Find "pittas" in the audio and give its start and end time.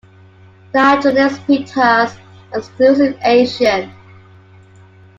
1.45-2.15